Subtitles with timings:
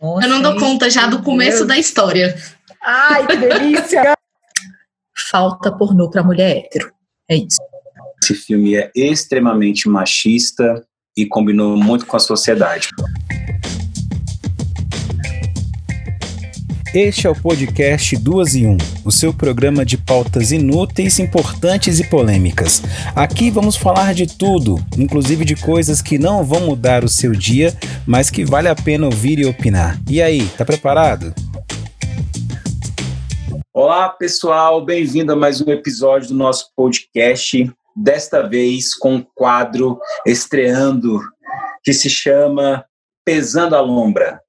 [0.00, 1.68] Nossa, eu não dou conta já do começo Deus.
[1.68, 2.34] da história.
[2.82, 4.14] Ai, que delícia!
[5.30, 6.92] Falta pornô para mulher hétero.
[7.28, 7.58] É isso.
[8.22, 10.84] Esse filme é extremamente machista
[11.16, 12.88] e combinou muito com a sociedade.
[16.92, 22.10] Este é o podcast Duas e Um, o seu programa de pautas inúteis, importantes e
[22.10, 22.82] polêmicas.
[23.14, 27.72] Aqui vamos falar de tudo, inclusive de coisas que não vão mudar o seu dia,
[28.04, 30.00] mas que vale a pena ouvir e opinar.
[30.10, 31.32] E aí, tá preparado?
[33.72, 37.72] Olá, pessoal, bem-vindo a mais um episódio do nosso podcast.
[37.94, 39.96] Desta vez com um quadro
[40.26, 41.20] estreando
[41.84, 42.84] que se chama
[43.24, 44.40] Pesando a Lombra.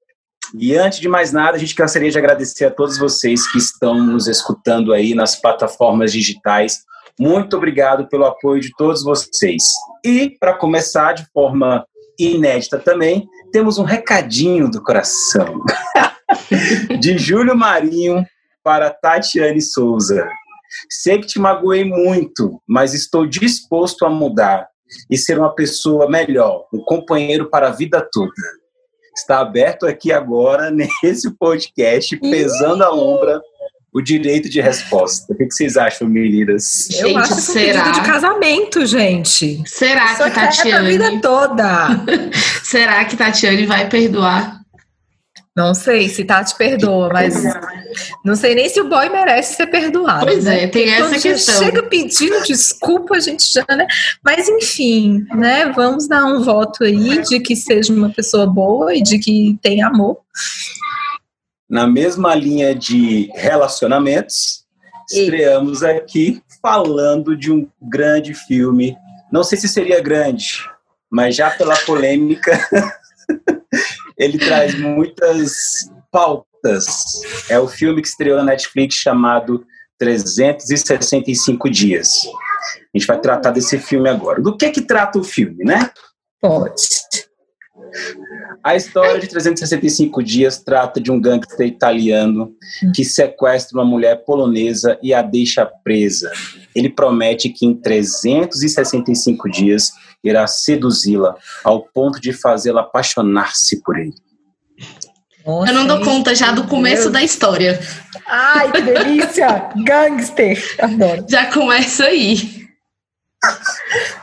[0.54, 3.94] E antes de mais nada, a gente gostaria de agradecer a todos vocês que estão
[3.94, 6.80] nos escutando aí nas plataformas digitais.
[7.18, 9.62] Muito obrigado pelo apoio de todos vocês.
[10.04, 11.86] E, para começar de forma
[12.18, 15.62] inédita também, temos um recadinho do coração.
[17.00, 18.24] de Júlio Marinho
[18.62, 20.28] para Tatiane Souza.
[20.90, 24.68] Sei que te magoei muito, mas estou disposto a mudar
[25.10, 28.61] e ser uma pessoa melhor, um companheiro para a vida toda
[29.14, 30.70] está aberto aqui agora,
[31.02, 33.40] nesse podcast, pesando a lombra,
[33.92, 35.32] o direito de resposta.
[35.32, 36.88] O que vocês acham, meninas?
[36.90, 37.80] Eu gente, acho que será?
[37.80, 39.62] um pedido de casamento, gente.
[39.66, 40.72] Será que Tatiane...
[40.72, 41.88] a vida toda.
[42.64, 44.61] será que Tatiane vai perdoar
[45.54, 47.34] não sei se Tati perdoa, mas
[48.24, 50.24] não sei nem se o boy merece ser perdoado.
[50.24, 50.64] Pois né?
[50.64, 51.62] é, tem essa Quando questão.
[51.62, 53.86] chega pedindo desculpa, a gente já, né?
[54.24, 55.70] Mas enfim, né?
[55.72, 59.88] Vamos dar um voto aí de que seja uma pessoa boa e de que tenha
[59.88, 60.18] amor.
[61.68, 64.64] Na mesma linha de relacionamentos,
[65.10, 68.96] estreamos aqui falando de um grande filme.
[69.30, 70.66] Não sei se seria grande,
[71.10, 72.58] mas já pela polêmica
[74.24, 76.86] ele traz muitas pautas.
[77.48, 79.64] É o filme que estreou na Netflix chamado
[79.98, 82.22] 365 Dias.
[82.94, 84.40] A gente vai tratar desse filme agora.
[84.40, 85.90] Do que que trata o filme, né?
[86.40, 86.74] Pode.
[88.64, 92.54] A história de 365 dias trata de um gangster italiano
[92.94, 96.30] que sequestra uma mulher polonesa e a deixa presa.
[96.74, 99.90] Ele promete que em 365 dias
[100.22, 104.14] irá seduzi-la ao ponto de fazê-la apaixonar-se por ele.
[105.44, 107.12] Nossa, eu não dou conta já do começo Deus.
[107.12, 107.80] da história.
[108.26, 109.70] Ai, que delícia!
[109.84, 110.76] Gangster!
[110.80, 111.26] Adoro.
[111.28, 112.62] Já começa aí.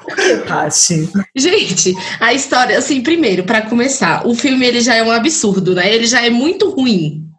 [0.07, 1.09] O que, Tati?
[1.35, 5.93] Gente, a história, assim, primeiro, para começar, o filme ele já é um absurdo, né?
[5.93, 7.29] Ele já é muito ruim.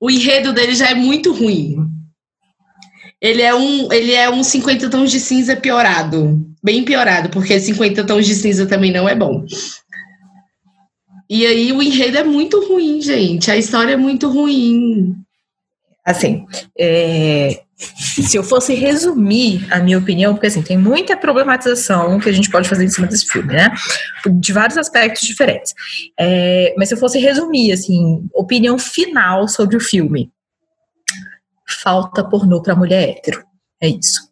[0.00, 1.76] O enredo dele já é muito ruim.
[3.20, 6.44] Ele é um, ele é um 50 tons de cinza piorado.
[6.62, 9.44] Bem piorado, porque 50 tons de cinza também não é bom.
[11.28, 13.50] E aí o enredo é muito ruim, gente.
[13.50, 15.16] A história é muito ruim.
[16.04, 16.44] Assim,
[16.78, 22.32] é, se eu fosse resumir a minha opinião, porque assim, tem muita problematização que a
[22.32, 23.72] gente pode fazer em cima desse filme, né?
[24.26, 25.72] De vários aspectos diferentes.
[26.18, 30.30] É, mas se eu fosse resumir, assim, opinião final sobre o filme.
[31.82, 33.44] Falta pornô para mulher hétero.
[33.80, 34.31] É isso.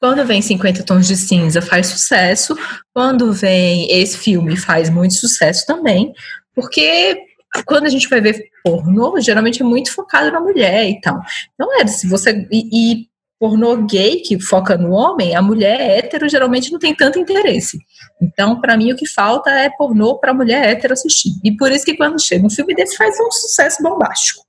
[0.00, 2.56] Quando vem 50 Tons de Cinza faz sucesso,
[2.94, 6.12] quando vem esse filme faz muito sucesso também,
[6.54, 7.18] porque
[7.64, 11.20] quando a gente vai ver pornô, geralmente é muito focado na mulher e tal.
[11.58, 12.46] Não é, se você.
[12.50, 13.06] E, e
[13.38, 17.78] pornô gay, que foca no homem, a mulher hétero geralmente não tem tanto interesse.
[18.20, 21.32] Então, para mim, o que falta é pornô para mulher hétero assistir.
[21.44, 24.45] E por isso que quando chega um filme desse faz um sucesso bombástico.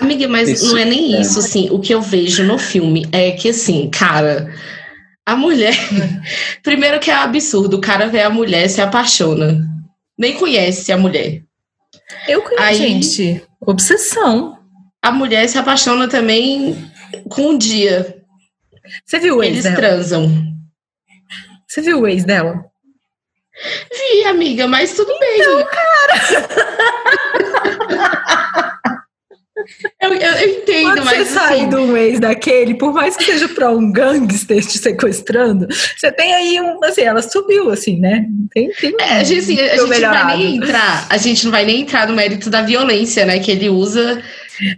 [0.00, 0.68] Amiga, mas isso.
[0.68, 1.68] não é nem isso, assim.
[1.70, 4.52] O que eu vejo no filme é que, assim, cara,
[5.24, 5.74] a mulher.
[6.62, 9.60] Primeiro que é absurdo, o cara vê a mulher se apaixona.
[10.18, 11.42] Nem conhece a mulher.
[12.28, 13.42] Eu conheço, Aí, gente.
[13.60, 14.58] Obsessão.
[15.00, 16.90] A mulher se apaixona também
[17.28, 18.22] com um dia.
[19.04, 19.76] Você viu o ex Eles dela?
[19.76, 20.30] transam.
[21.66, 22.64] Você viu o ex dela?
[23.92, 25.40] Vi, amiga, mas tudo bem.
[25.40, 27.42] Então, cara.
[30.00, 31.28] Eu, eu, eu entendo, Quando mas.
[31.28, 31.48] Você assim...
[31.48, 35.66] sair do mês daquele, por mais que seja para um gangster te sequestrando,
[35.96, 36.82] você tem aí um.
[36.84, 38.26] Assim, ela subiu, assim, né?
[38.52, 41.06] Tem, tem é, a gente, assim, a gente não vai nem entrar.
[41.08, 43.38] A gente não vai nem entrar no mérito da violência, né?
[43.38, 44.22] Que ele usa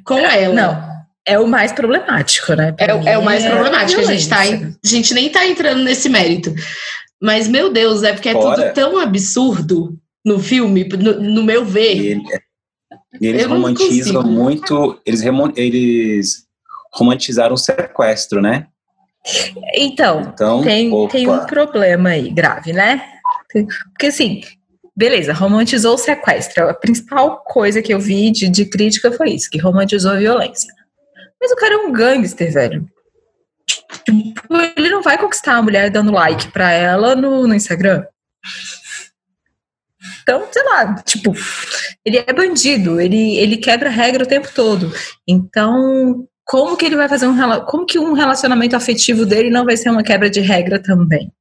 [0.05, 0.55] com ela.
[0.55, 0.95] Não.
[1.27, 2.75] É o mais problemático, né?
[2.79, 4.01] É, é, o mais é problemático.
[4.03, 6.55] A gente, tá, a gente nem tá entrando nesse mérito.
[7.21, 8.63] Mas, meu Deus, é porque é Fora.
[8.63, 11.97] tudo tão absurdo no filme, no, no meu ver.
[11.97, 12.23] Ele,
[13.21, 15.23] e eles romantizam muito, eles,
[15.57, 16.47] eles
[16.93, 18.67] romantizaram o sequestro, né?
[19.75, 23.03] Então, então tem, tem um problema aí grave, né?
[23.93, 24.43] Porque assim,
[24.95, 26.69] beleza, romantizou o sequestro.
[26.69, 30.73] A principal coisa que eu vi de, de crítica foi isso, que romantizou a violência.
[31.41, 32.87] Mas o cara é um gangster, velho.
[33.67, 38.05] Tipo, ele não vai conquistar a mulher dando like pra ela no, no Instagram.
[40.23, 41.35] Então, sei lá, tipo,
[42.05, 44.93] ele é bandido, ele, ele quebra regra o tempo todo.
[45.27, 49.77] Então, como que ele vai fazer um como que um relacionamento afetivo dele não vai
[49.77, 51.33] ser uma quebra de regra também?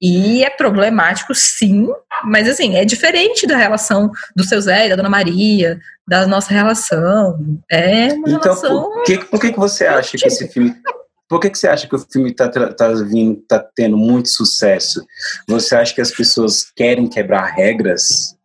[0.00, 1.88] E é problemático, sim,
[2.24, 7.36] mas assim, é diferente da relação do seu Zé, da Dona Maria, da nossa relação.
[7.68, 8.82] É uma então, relação.
[8.92, 10.74] Por que, por que, que você acha que esse filme.
[11.28, 15.04] Por que, que você acha que o filme está tá vindo, tá tendo muito sucesso?
[15.46, 18.37] Você acha que as pessoas querem quebrar regras?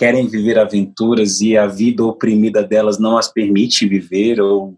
[0.00, 4.40] Querem viver aventuras e a vida oprimida delas não as permite viver?
[4.40, 4.74] Ou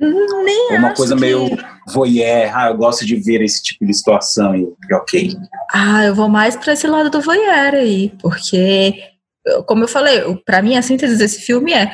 [0.00, 1.20] nem é uma coisa que...
[1.20, 1.50] meio
[1.88, 5.34] voyeur, ah, eu gosto de ver esse tipo de situação e ok.
[5.70, 8.94] Ah, eu vou mais para esse lado do voyeur aí, porque
[9.66, 11.90] como eu falei, para mim a síntese desse filme é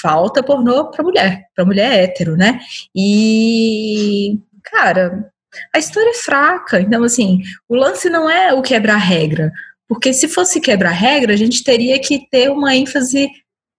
[0.00, 2.58] falta pornô para mulher, para mulher hétero, né?
[2.96, 5.30] E cara,
[5.74, 9.52] a história é fraca, então assim, o lance não é o quebrar regra,
[9.88, 13.28] porque se fosse quebrar regra, a gente teria que ter uma ênfase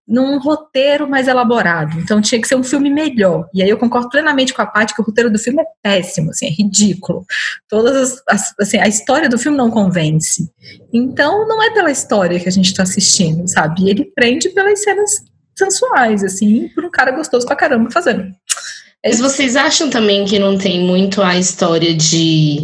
[0.07, 1.99] num roteiro mais elaborado.
[1.99, 3.49] Então tinha que ser um filme melhor.
[3.53, 6.29] E aí eu concordo plenamente com a parte que o roteiro do filme é péssimo,
[6.29, 7.25] assim, é ridículo.
[7.67, 10.49] Todas as, as assim, a história do filme não convence.
[10.93, 13.83] Então não é pela história que a gente está assistindo, sabe?
[13.83, 15.11] E ele prende pelas cenas
[15.57, 18.31] sensuais, assim, por um cara gostoso pra caramba fazendo.
[19.03, 22.59] É Mas vocês acham também que não tem muito a história de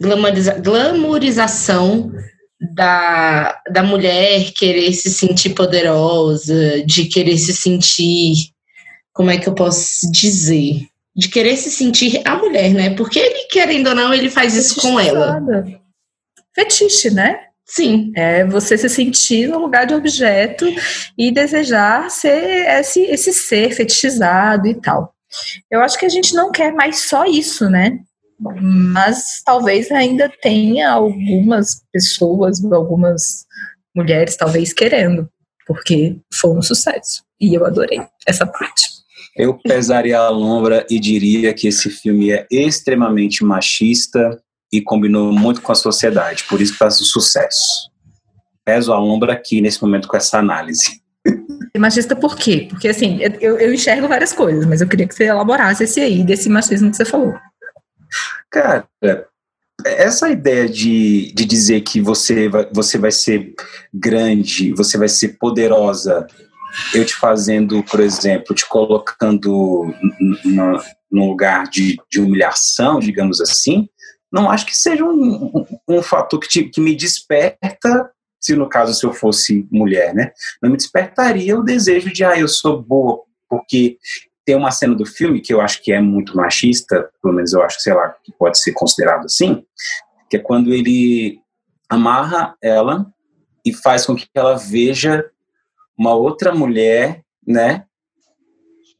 [0.00, 2.12] glamoriza glamorização
[2.60, 8.50] da, da mulher querer se sentir poderosa, de querer se sentir,
[9.12, 10.86] como é que eu posso dizer?
[11.14, 12.90] De querer se sentir a mulher, né?
[12.94, 15.40] Porque ele, querendo ou não, ele faz isso com ela.
[16.54, 17.40] Fetiche, né?
[17.64, 18.12] Sim.
[18.16, 20.66] É você se sentir no lugar de objeto
[21.16, 25.14] e desejar ser esse, esse ser fetichizado e tal.
[25.70, 27.98] Eu acho que a gente não quer mais só isso, né?
[28.38, 33.46] Mas talvez ainda tenha algumas pessoas, algumas
[33.94, 35.28] mulheres talvez querendo,
[35.66, 37.22] porque foi um sucesso.
[37.40, 38.94] E eu adorei essa parte.
[39.36, 44.40] Eu pesaria a lombra e diria que esse filme é extremamente machista
[44.72, 47.90] e combinou muito com a sociedade, por isso faz o sucesso.
[48.64, 51.02] Peso a lombra aqui nesse momento com essa análise.
[51.76, 52.66] Machista por quê?
[52.70, 56.22] Porque assim, eu, eu enxergo várias coisas, mas eu queria que você elaborasse esse aí,
[56.22, 57.34] desse machismo que você falou.
[58.54, 58.88] Cara,
[59.84, 63.52] essa ideia de, de dizer que você vai, você vai ser
[63.92, 66.24] grande, você vai ser poderosa,
[66.94, 69.92] eu te fazendo, por exemplo, te colocando
[70.44, 73.88] no lugar de, de humilhação, digamos assim,
[74.32, 78.08] não acho que seja um, um, um fator que, te, que me desperta,
[78.40, 80.30] se no caso se eu fosse mulher, né?
[80.62, 83.98] Não me despertaria o desejo de, ah, eu sou boa, porque
[84.44, 87.62] tem uma cena do filme que eu acho que é muito machista, pelo menos eu
[87.62, 89.64] acho, sei lá, que pode ser considerado assim,
[90.28, 91.40] que é quando ele
[91.88, 93.06] amarra ela
[93.64, 95.24] e faz com que ela veja
[95.96, 97.84] uma outra mulher, né,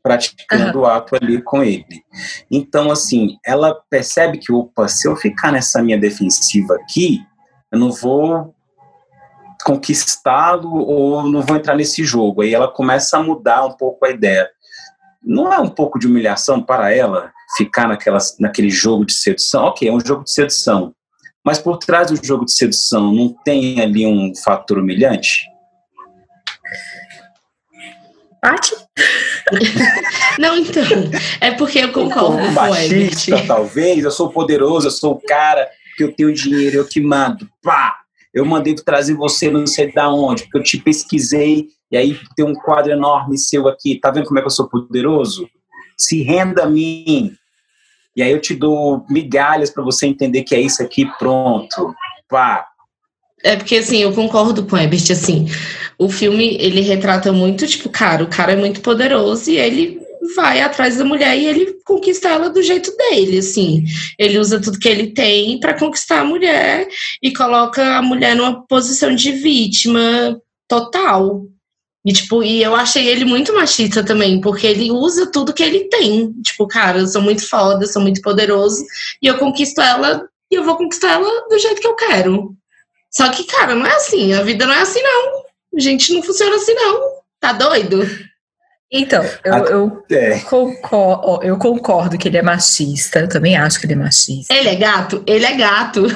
[0.03, 2.03] praticando o ato ali com ele.
[2.51, 7.25] Então, assim, ela percebe que, opa, se eu ficar nessa minha defensiva aqui,
[7.73, 8.55] eu não vou
[9.65, 12.43] conquistá-lo ou não vou entrar nesse jogo.
[12.43, 14.49] Aí ela começa a mudar um pouco a ideia
[15.25, 19.65] não é um pouco de humilhação para ela ficar naquela, naquele jogo de sedução?
[19.65, 20.95] Ok, é um jogo de sedução.
[21.45, 25.47] Mas por trás do jogo de sedução não tem ali um fator humilhante?
[28.41, 28.75] Pati?
[30.39, 30.83] não, então.
[31.41, 34.05] É porque eu concordo com machista, talvez.
[34.05, 37.49] Eu sou poderoso, eu sou o cara que eu tenho dinheiro, eu que mando.
[37.63, 38.01] Pá!
[38.33, 42.45] Eu mandei trazer você não sei da onde, porque eu te pesquisei e aí tem
[42.45, 45.49] um quadro enorme seu aqui, tá vendo como é que eu sou poderoso?
[45.97, 47.31] Se renda a mim.
[48.17, 51.95] E aí eu te dou migalhas para você entender que é isso aqui, pronto.
[52.29, 52.67] Pá.
[53.45, 55.47] É porque assim, eu concordo com o Ebert, assim,
[55.97, 60.01] o filme ele retrata muito, tipo, cara, o cara é muito poderoso e ele
[60.35, 63.85] vai atrás da mulher e ele conquista ela do jeito dele, assim.
[64.19, 66.89] Ele usa tudo que ele tem para conquistar a mulher
[67.23, 70.37] e coloca a mulher numa posição de vítima
[70.67, 71.47] total.
[72.05, 75.89] E, tipo, e eu achei ele muito machista também, porque ele usa tudo que ele
[75.89, 76.33] tem.
[76.43, 78.85] Tipo, cara, eu sou muito foda, sou muito poderoso,
[79.23, 82.55] e eu conquisto ela, e eu vou conquistar ela do jeito que eu quero.
[83.11, 85.45] Só que, cara, não é assim, a vida não é assim, não.
[85.77, 87.01] A gente não funciona assim, não.
[87.41, 88.07] Tá doido?
[88.93, 90.39] Então, eu, eu, é.
[90.41, 94.55] concordo, eu concordo que ele é machista, eu também acho que ele é machista.
[94.55, 95.23] Ele é gato?
[95.27, 96.07] Ele é gato.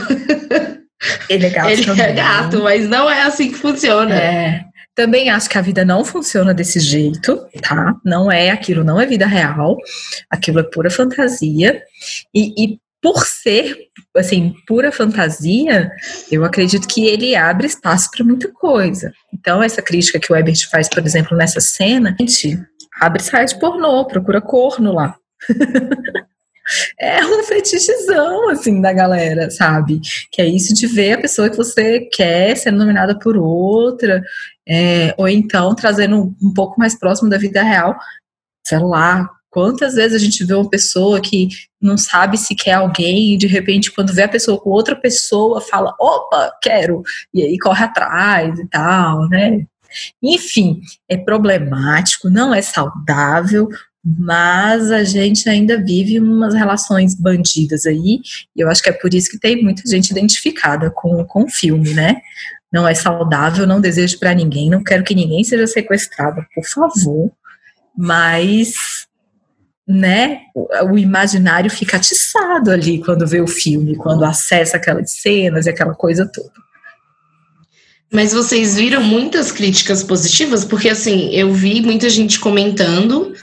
[1.28, 2.04] Ele é gato Ele também.
[2.04, 4.14] é gato, mas não é assim que funciona.
[4.14, 4.64] É.
[4.98, 7.94] Também acho que a vida não funciona desse jeito, tá?
[8.04, 9.76] Não é aquilo, não é vida real.
[10.28, 11.80] Aquilo é pura fantasia.
[12.34, 13.78] E, e por ser,
[14.16, 15.88] assim, pura fantasia,
[16.32, 19.12] eu acredito que ele abre espaço para muita coisa.
[19.32, 22.58] Então, essa crítica que o Ebert faz, por exemplo, nessa cena, gente,
[23.00, 25.14] abre site pornô, procura corno lá.
[26.98, 30.00] é um fetichizão, assim, da galera, sabe?
[30.30, 34.22] Que é isso de ver a pessoa que você quer ser nominada por outra,
[34.68, 37.96] é, ou então trazendo um pouco mais próximo da vida real,
[38.64, 41.48] sei lá, quantas vezes a gente vê uma pessoa que
[41.80, 45.60] não sabe se quer alguém e de repente quando vê a pessoa com outra pessoa
[45.60, 49.64] fala, opa, quero, e aí corre atrás e tal, né?
[50.22, 53.68] Enfim, é problemático, não é saudável,
[54.04, 58.20] mas a gente ainda vive umas relações bandidas aí,
[58.56, 61.50] e eu acho que é por isso que tem muita gente identificada com, com o
[61.50, 62.20] filme, né?
[62.72, 67.32] Não é saudável, não desejo para ninguém, não quero que ninguém seja sequestrado, por favor,
[67.96, 69.06] mas
[69.86, 70.42] né,
[70.90, 75.94] o imaginário fica atiçado ali quando vê o filme, quando acessa aquelas cenas e aquela
[75.94, 76.52] coisa toda.
[78.12, 80.64] Mas vocês viram muitas críticas positivas?
[80.64, 83.34] Porque, assim, eu vi muita gente comentando,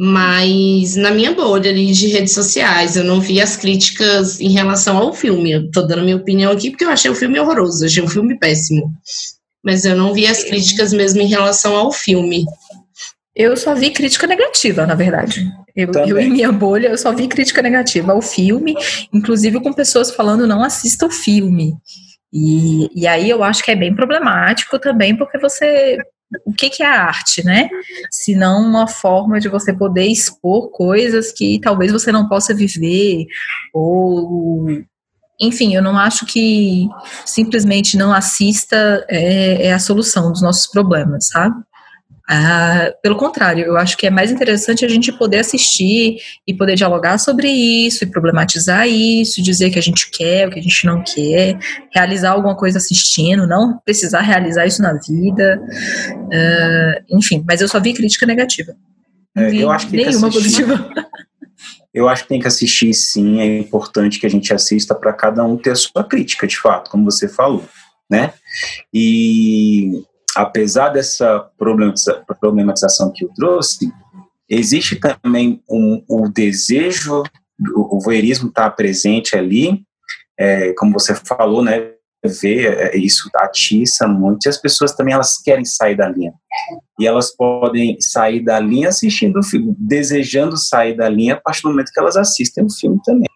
[0.00, 4.96] mas na minha bolha ali de redes sociais, eu não vi as críticas em relação
[4.96, 5.50] ao filme.
[5.50, 8.38] Eu tô dando minha opinião aqui porque eu achei o filme horroroso, achei um filme
[8.38, 8.92] péssimo.
[9.64, 12.44] Mas eu não vi as críticas mesmo em relação ao filme.
[13.34, 15.44] Eu só vi crítica negativa, na verdade.
[15.74, 18.76] Eu, eu, em minha bolha, eu só vi crítica negativa ao filme,
[19.12, 21.74] inclusive com pessoas falando não assista o filme.
[22.32, 25.98] E, e aí eu acho que é bem problemático também, porque você.
[26.44, 27.70] O que, que é a arte, né?
[28.10, 33.26] Se não uma forma de você poder expor coisas que talvez você não possa viver,
[33.72, 34.84] ou.
[35.40, 36.88] Enfim, eu não acho que
[37.24, 41.54] simplesmente não assista é, é a solução dos nossos problemas, sabe?
[42.30, 46.74] Ah, pelo contrário, eu acho que é mais interessante a gente poder assistir e poder
[46.74, 50.84] dialogar sobre isso e problematizar isso, dizer que a gente quer, o que a gente
[50.84, 51.58] não quer,
[51.90, 55.58] realizar alguma coisa assistindo, não precisar realizar isso na vida,
[56.14, 57.42] uh, enfim.
[57.48, 58.76] Mas eu só vi crítica negativa.
[59.34, 60.90] É, eu acho que nenhuma positiva.
[61.94, 63.40] Eu acho que tem que assistir, sim.
[63.40, 66.90] É importante que a gente assista para cada um ter a sua crítica, de fato,
[66.90, 67.64] como você falou,
[68.10, 68.34] né?
[68.92, 70.04] E
[70.38, 71.50] apesar dessa
[72.38, 73.92] problematização que eu trouxe,
[74.48, 77.24] existe também um, o desejo,
[77.74, 79.82] o, voyeurismo está presente ali,
[80.38, 81.90] é, como você falou, né,
[82.24, 86.32] ver é, isso atiça muito, e as pessoas também elas querem sair da linha.
[87.00, 91.62] E elas podem sair da linha assistindo o filme, desejando sair da linha a partir
[91.62, 93.28] do momento que elas assistem o filme também.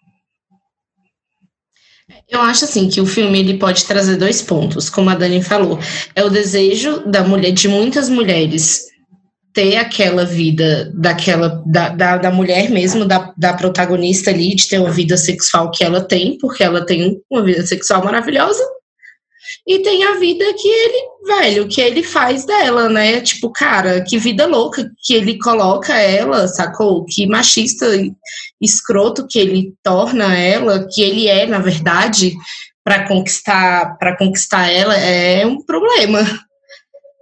[2.30, 5.78] Eu acho assim que o filme ele pode trazer dois pontos, como a Dani falou.
[6.14, 8.86] É o desejo da mulher, de muitas mulheres
[9.52, 14.78] ter aquela vida daquela da, da, da mulher mesmo, da, da protagonista ali, de ter
[14.78, 18.62] uma vida sexual que ela tem, porque ela tem uma vida sexual maravilhosa,
[19.66, 23.20] e tem a vida que ele, velho, que ele faz dela, né?
[23.20, 27.04] Tipo, cara, que vida louca que ele coloca ela, sacou?
[27.04, 27.86] Que machista
[28.60, 32.34] escroto que ele torna ela, que ele é, na verdade,
[32.84, 36.20] para conquistar, para conquistar ela é um problema.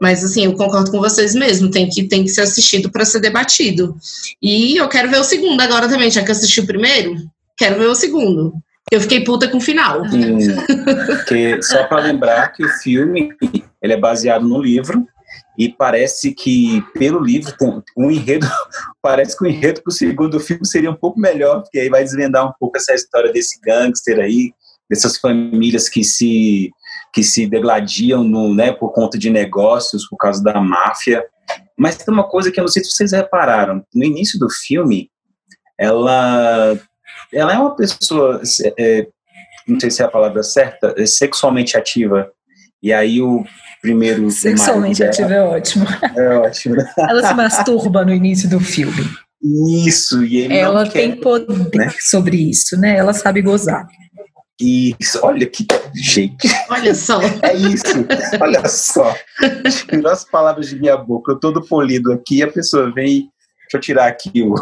[0.00, 3.20] Mas assim, eu concordo com vocês mesmo, tem que tem que ser assistido para ser
[3.20, 3.94] debatido.
[4.40, 7.16] E eu quero ver o segundo agora também, já que assisti o primeiro,
[7.56, 8.54] quero ver o segundo.
[8.90, 10.02] Eu fiquei puta com o final.
[11.62, 13.32] Só para lembrar que o filme
[13.82, 15.06] ele é baseado no livro
[15.58, 17.54] e parece que pelo livro
[17.96, 18.46] um enredo
[19.02, 22.02] parece que o enredo para o segundo filme seria um pouco melhor porque aí vai
[22.02, 24.52] desvendar um pouco essa história desse gangster aí
[24.88, 26.70] dessas famílias que se
[27.12, 31.24] que se degladiam no, né, por conta de negócios por causa da máfia
[31.76, 35.10] mas tem uma coisa que eu não sei se vocês repararam no início do filme
[35.78, 36.78] ela
[37.32, 38.40] ela é uma pessoa,
[38.78, 39.06] é,
[39.66, 42.30] não sei se é a palavra certa, é sexualmente ativa.
[42.82, 43.44] E aí o
[43.82, 44.30] primeiro.
[44.30, 45.86] Sexualmente ativa é ótimo.
[46.16, 46.76] É ótimo.
[46.98, 49.08] Ela se masturba no início do filme.
[49.86, 51.90] Isso, e ele Ela quer, tem poder né?
[51.98, 52.96] sobre isso, né?
[52.96, 53.86] Ela sabe gozar.
[54.60, 56.46] Isso, olha que jeito.
[56.68, 57.20] Olha só.
[57.42, 58.06] É isso,
[58.38, 59.16] olha só.
[59.88, 63.30] Tirou as palavras de minha boca, eu todo polido aqui, a pessoa vem
[63.70, 64.54] deixa eu tirar aqui o,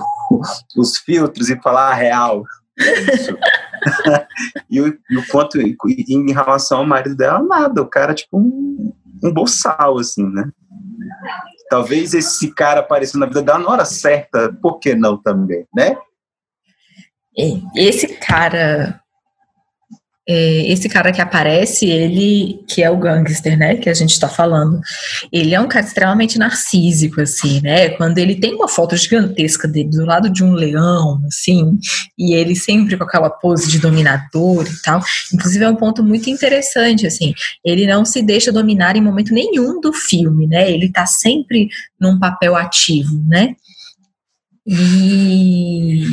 [0.77, 2.45] os filtros e falar a real.
[2.79, 3.37] Isso.
[4.71, 7.83] e, o, e o quanto, em relação ao marido dela, nada.
[7.83, 8.93] O cara, tipo, um,
[9.23, 10.51] um bolsal, assim, né?
[11.69, 15.97] Talvez esse cara apareceu na vida dela na hora certa, por que não também, né?
[17.77, 19.01] Esse cara
[20.31, 24.79] esse cara que aparece, ele, que é o gangster, né, que a gente está falando,
[25.33, 29.89] ele é um cara extremamente narcísico, assim, né, quando ele tem uma foto gigantesca dele
[29.89, 31.79] do lado de um leão, assim,
[32.19, 36.29] e ele sempre com aquela pose de dominador e tal, inclusive é um ponto muito
[36.29, 37.33] interessante, assim,
[37.65, 42.19] ele não se deixa dominar em momento nenhum do filme, né, ele tá sempre num
[42.19, 43.57] papel ativo, né,
[44.67, 46.05] e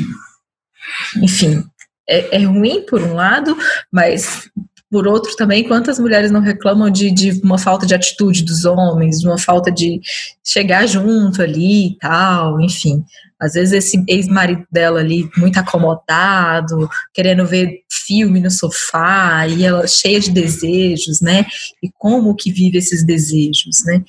[1.21, 1.65] enfim,
[2.07, 3.57] é, é ruim por um lado,
[3.91, 4.49] mas
[4.89, 9.19] por outro também, quantas mulheres não reclamam de, de uma falta de atitude dos homens,
[9.19, 9.99] de uma falta de
[10.43, 13.03] chegar junto ali e tal, enfim.
[13.37, 19.87] Às vezes esse ex-marido dela ali, muito acomodado, querendo ver filme no sofá, e ela
[19.87, 21.45] cheia de desejos, né?
[21.83, 24.01] E como que vive esses desejos, né?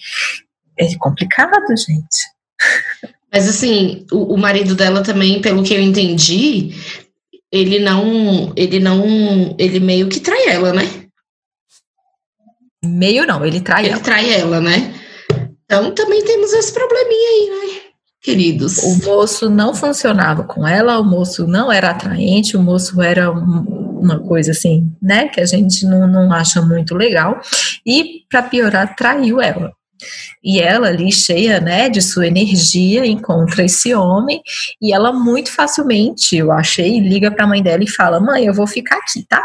[0.78, 2.36] É complicado, gente.
[3.32, 6.74] Mas assim, o, o marido dela também, pelo que eu entendi,
[7.56, 10.82] ele não, ele não, ele meio que trai ela, né?
[12.84, 13.96] Meio não, ele trai ele ela.
[13.96, 14.94] Ele trai ela, né?
[15.64, 17.80] Então também temos esse probleminha aí, né?
[18.20, 18.78] Queridos.
[18.78, 24.18] O moço não funcionava com ela, o moço não era atraente, o moço era uma
[24.20, 27.40] coisa assim, né, que a gente não, não acha muito legal.
[27.84, 29.72] E, para piorar, traiu ela.
[30.42, 34.40] E ela ali cheia, né, de sua energia, encontra esse homem
[34.80, 38.54] e ela muito facilmente, eu achei, liga para a mãe dela e fala: "Mãe, eu
[38.54, 39.42] vou ficar aqui, tá?"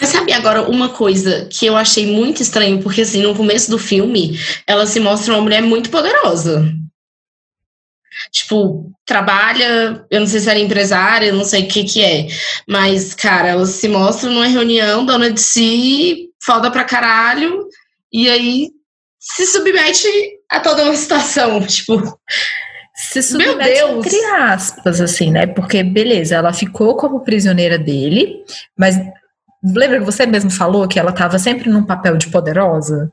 [0.00, 3.78] Mas sabe agora uma coisa que eu achei muito estranho, porque assim, no começo do
[3.78, 6.64] filme, ela se mostra uma mulher muito poderosa.
[8.32, 12.26] Tipo, trabalha, eu não sei se era empresária, eu não sei o que que é.
[12.68, 17.68] Mas, cara, ela se mostra numa reunião, dona de si, foda pra caralho,
[18.12, 18.70] e aí
[19.18, 20.08] se submete
[20.50, 22.02] a toda uma situação, tipo.
[22.94, 25.46] Se submete entre aspas, assim, né?
[25.46, 28.44] Porque, beleza, ela ficou como prisioneira dele,
[28.76, 28.96] mas
[29.62, 33.10] lembra que você mesmo falou que ela estava sempre num papel de poderosa?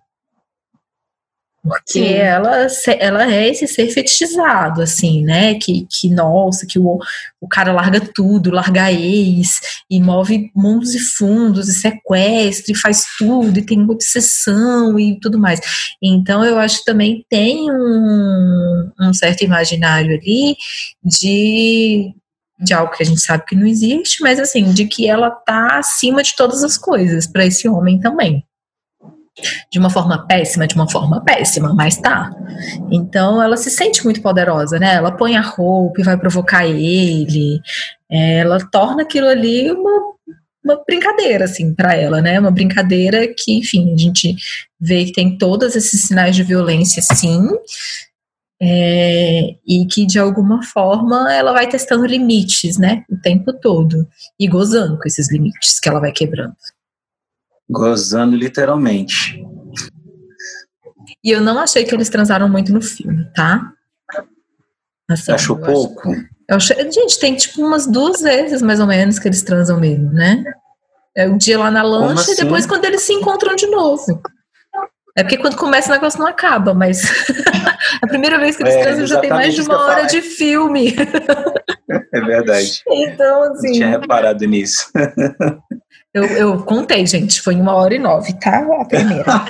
[1.66, 2.68] Porque ela,
[3.00, 5.56] ela é esse ser fetichizado, assim, né?
[5.56, 7.00] Que, que nossa, que o,
[7.42, 13.06] o cara larga tudo, larga ex, e move mundos e fundos, e sequestra, e faz
[13.18, 15.60] tudo, e tem obsessão e tudo mais.
[16.02, 20.56] Então, eu acho que também tem um, um certo imaginário ali
[21.04, 22.14] de,
[22.60, 25.80] de algo que a gente sabe que não existe, mas assim, de que ela tá
[25.80, 28.46] acima de todas as coisas para esse homem também
[29.72, 32.32] de uma forma péssima, de uma forma péssima, mas tá.
[32.92, 34.96] Então ela se sente muito poderosa, né?
[34.96, 37.60] Ela põe a roupa e vai provocar ele.
[38.10, 40.14] É, ela torna aquilo ali uma,
[40.64, 42.40] uma brincadeira, assim, para ela, né?
[42.40, 44.36] Uma brincadeira que, enfim, a gente
[44.80, 47.48] vê que tem todos esses sinais de violência, sim.
[48.62, 53.04] É, e que de alguma forma ela vai testando limites, né?
[53.10, 54.08] O tempo todo.
[54.40, 56.56] E gozando com esses limites que ela vai quebrando.
[57.70, 59.44] Gozando literalmente.
[61.24, 63.72] E eu não achei que eles transaram muito no filme, tá?
[65.10, 66.10] Assim, Achou pouco?
[66.48, 70.12] Eu achei, gente, tem tipo umas duas vezes mais ou menos que eles transam mesmo,
[70.12, 70.44] né?
[71.16, 72.34] É um dia lá na lancha assim?
[72.34, 74.22] e depois quando eles se encontram de novo.
[75.18, 77.04] É porque quando começa o negócio não acaba, mas
[78.04, 80.94] a primeira vez que eles é, transam já tem mais de uma hora de filme.
[82.14, 82.84] É verdade.
[82.90, 83.68] Então, assim.
[83.68, 84.90] Não tinha reparado nisso.
[86.14, 88.66] Eu, eu contei, gente, foi uma hora e nove, tá?
[88.80, 89.26] A primeira.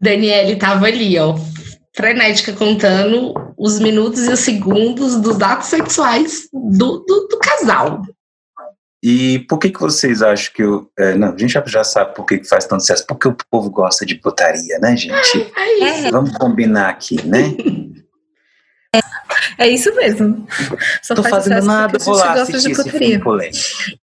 [0.00, 1.36] Daniele tava ali, ó,
[1.94, 8.02] frenética, contando os minutos e os segundos dos atos sexuais do, do, do casal.
[9.02, 10.90] E por que que vocês acham que eu...
[10.98, 13.06] É, não, a gente já, já sabe por que, que faz tanto sucesso.
[13.06, 15.50] Porque o povo gosta de putaria, né, gente?
[15.56, 17.54] É Vamos combinar aqui, né?
[19.60, 20.46] É isso mesmo.
[21.02, 23.20] Só Tô fazendo nada, vou lá gosta de putaria.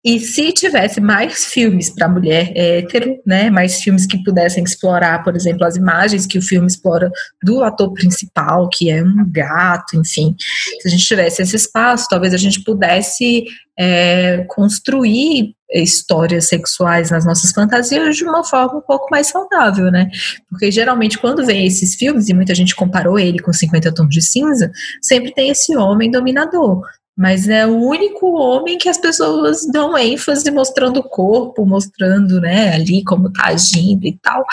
[0.05, 5.35] E se tivesse mais filmes para mulher hétero, né, mais filmes que pudessem explorar, por
[5.35, 7.11] exemplo, as imagens que o filme explora
[7.43, 10.37] do ator principal, que é um gato, enfim.
[10.81, 13.45] Se a gente tivesse esse espaço, talvez a gente pudesse
[13.79, 20.09] é, construir histórias sexuais nas nossas fantasias de uma forma um pouco mais saudável, né?
[20.49, 24.23] Porque geralmente quando vem esses filmes, e muita gente comparou ele com 50 Tons de
[24.23, 24.71] Cinza,
[25.03, 26.83] sempre tem esse homem dominador.
[27.17, 32.75] Mas é o único homem que as pessoas dão ênfase mostrando o corpo, mostrando, né,
[32.75, 34.45] ali como tá agindo e tal.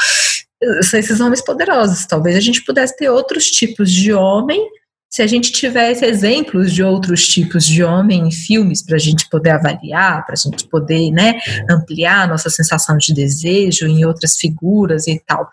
[0.82, 2.06] São esses homens poderosos.
[2.06, 4.66] Talvez a gente pudesse ter outros tipos de homem
[5.14, 9.30] se a gente tivesse exemplos de outros tipos de homem em filmes para a gente
[9.30, 14.36] poder avaliar, para a gente poder né, ampliar a nossa sensação de desejo em outras
[14.36, 15.48] figuras e tal.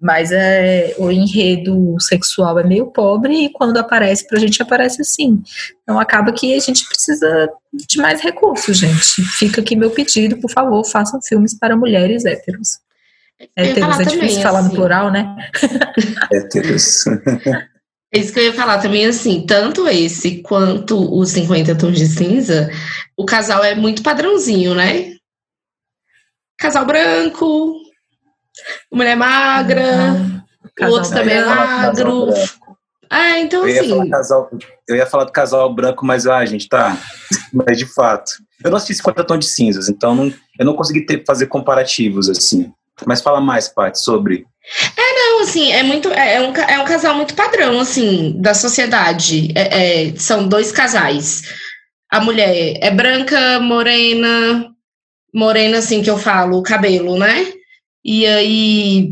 [0.00, 5.42] Mas é, o enredo sexual é meio pobre e quando aparece pra gente aparece assim.
[5.82, 9.22] Então acaba que a gente precisa de mais recursos, gente.
[9.38, 12.78] Fica aqui meu pedido, por favor, façam filmes para mulheres héteros.
[13.54, 14.68] Héteros, é difícil também, falar assim.
[14.70, 15.36] no plural, né?
[16.32, 17.04] Héteros.
[18.16, 22.06] É isso que eu ia falar também, assim, tanto esse quanto os 50 tons de
[22.06, 22.70] cinza,
[23.14, 25.12] o casal é muito padrãozinho, né?
[26.56, 27.74] Casal branco,
[28.90, 30.16] mulher magra,
[30.80, 32.28] o outro também é magro.
[33.10, 34.08] Ah, então eu assim.
[34.08, 34.50] Casal,
[34.88, 36.96] eu ia falar do casal branco, mas, ah, gente, tá.
[37.52, 38.32] mas de fato.
[38.64, 42.30] Eu não assisti 50 tons de cinzas, então não, eu não consegui ter, fazer comparativos,
[42.30, 42.72] assim.
[43.04, 44.46] Mas fala mais, Paty, sobre.
[44.96, 45.05] É,
[45.36, 46.10] não, assim, é muito.
[46.12, 49.52] É, é, um, é um casal muito padrão, assim, da sociedade.
[49.54, 51.42] É, é, são dois casais.
[52.10, 54.70] A mulher é branca, morena,
[55.34, 57.52] morena, assim, que eu falo, cabelo, né?
[58.04, 59.10] E aí,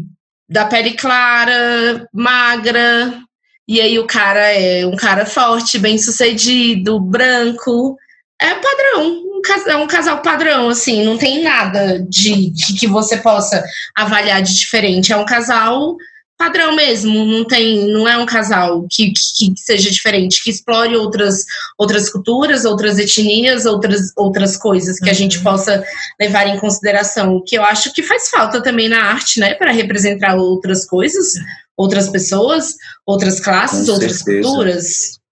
[0.49, 3.21] da pele clara, magra.
[3.69, 7.97] E aí, o cara é um cara forte, bem sucedido, branco.
[8.41, 9.23] É padrão,
[9.69, 13.63] é um casal padrão, assim, não tem nada de, de, que você possa
[13.95, 15.13] avaliar de diferente.
[15.13, 15.97] É um casal
[16.37, 20.97] padrão mesmo, não tem, não é um casal que, que, que, seja diferente, que explore
[20.97, 21.45] outras,
[21.79, 25.45] outras culturas, outras etnias, outras, outras coisas que a gente uhum.
[25.45, 25.85] possa
[26.21, 30.37] levar em consideração, que eu acho que faz falta também na arte, né, para representar
[30.37, 31.35] outras coisas,
[31.77, 32.75] outras pessoas,
[33.07, 34.43] outras classes, Com outras certeza.
[34.43, 35.24] culturas.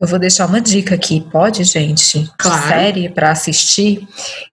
[0.00, 2.28] Eu vou deixar uma dica aqui, pode, gente?
[2.38, 2.68] Claro.
[2.68, 4.06] Série para assistir.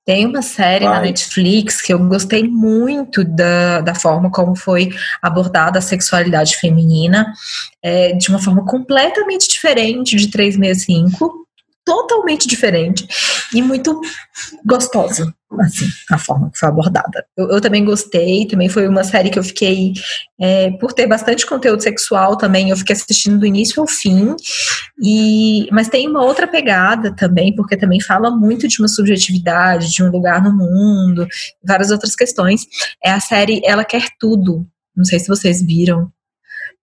[0.06, 0.96] Tem uma série Vai.
[0.96, 4.90] na Netflix que eu gostei muito da, da forma como foi
[5.22, 7.34] abordada a sexualidade feminina,
[7.82, 11.48] é, de uma forma completamente diferente de 365
[11.88, 13.08] totalmente diferente
[13.54, 14.00] e muito
[14.66, 17.26] gostosa, assim, a forma que foi abordada.
[17.38, 19.94] Eu, eu também gostei, também foi uma série que eu fiquei,
[20.40, 24.36] é, por ter bastante conteúdo sexual também, eu fiquei assistindo do início ao fim,
[25.02, 30.04] e, mas tem uma outra pegada também, porque também fala muito de uma subjetividade, de
[30.04, 31.28] um lugar no mundo,
[31.64, 32.66] várias outras questões.
[33.04, 36.12] É a série Ela Quer Tudo, não sei se vocês viram.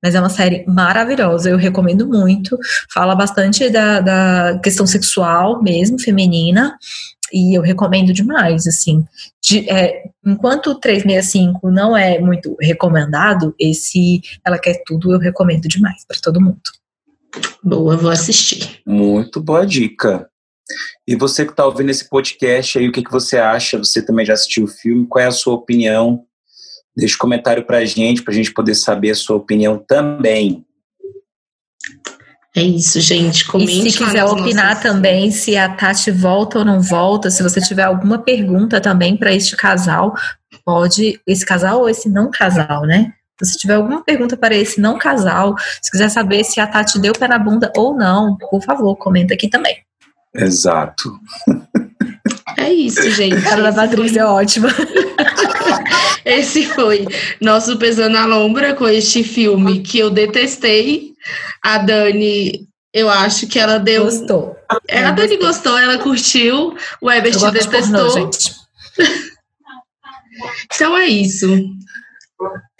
[0.04, 2.58] Mas é uma série maravilhosa, eu recomendo muito.
[2.92, 6.76] Fala bastante da, da questão sexual mesmo, feminina,
[7.32, 9.02] e eu recomendo demais, assim.
[9.42, 16.04] De, é, enquanto 365 não é muito recomendado, esse Ela Quer Tudo eu recomendo demais
[16.06, 16.60] para todo mundo.
[17.62, 18.82] Boa, vou assistir.
[18.86, 20.28] Muito boa dica.
[21.08, 23.78] E você que está ouvindo esse podcast aí, o que, que você acha?
[23.78, 25.06] Você também já assistiu o filme?
[25.06, 26.26] Qual é a sua opinião?
[26.96, 30.64] Deixe um comentário para a gente, para a gente poder saber a sua opinião também.
[32.56, 33.44] É isso, gente.
[33.44, 37.60] Comente e se quiser opinar também se a Tati volta ou não volta, se você
[37.60, 40.14] tiver alguma pergunta também para este casal,
[40.64, 41.20] pode.
[41.26, 43.12] Esse casal ou esse não casal, né?
[43.42, 47.12] Se tiver alguma pergunta para esse não casal, se quiser saber se a Tati deu
[47.12, 49.76] pé na bunda ou não, por favor, comenta aqui também.
[50.32, 51.18] Exato.
[52.58, 53.36] É isso, gente.
[53.36, 54.68] A cara da Patrícia é ótima.
[56.24, 57.06] Esse foi
[57.40, 61.12] nosso Pesando a Lombra com este filme que eu detestei.
[61.62, 64.04] A Dani, eu acho que ela deu.
[64.04, 64.56] Gostou.
[64.88, 66.76] É, a Dani gostou, ela curtiu.
[67.00, 68.10] O Ebert detestou.
[68.10, 68.30] Pornô,
[70.72, 71.46] então é isso.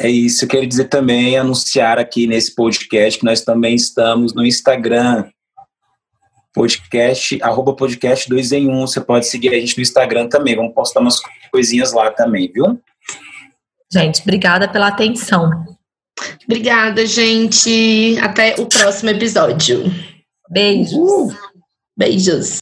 [0.01, 0.45] É isso.
[0.45, 5.25] Eu quero dizer também, anunciar aqui nesse podcast que nós também estamos no Instagram
[6.55, 8.73] podcast, arroba podcast 2 em 1.
[8.73, 8.87] Um.
[8.87, 10.55] Você pode seguir a gente no Instagram também.
[10.55, 11.17] Vamos postar umas
[11.51, 12.81] coisinhas lá também, viu?
[13.93, 15.51] Gente, obrigada pela atenção.
[16.45, 18.17] Obrigada, gente.
[18.23, 19.83] Até o próximo episódio.
[20.51, 20.95] Beijos.
[20.95, 21.35] Uh,
[21.99, 22.59] beijos.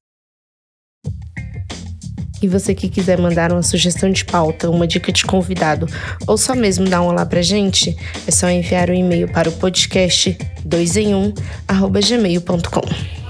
[2.42, 5.87] E você que quiser mandar uma sugestão de pauta, uma dica de convidado,
[6.26, 9.52] ou só mesmo dar um olá pra gente, é só enviar um e-mail para o
[9.52, 11.35] podcast 2 em 1,
[11.68, 13.22] arroba gmail.com.